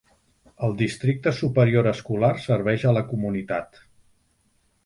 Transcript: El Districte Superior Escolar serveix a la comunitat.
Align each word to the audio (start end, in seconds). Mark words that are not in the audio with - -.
El 0.67 0.71
Districte 0.79 1.33
Superior 1.41 1.89
Escolar 1.91 2.31
serveix 2.47 2.87
a 2.93 2.95
la 2.99 3.07
comunitat. 3.13 3.83